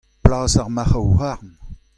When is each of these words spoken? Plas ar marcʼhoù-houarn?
Plas 0.23 0.53
ar 0.61 0.69
marcʼhoù-houarn? 0.75 1.51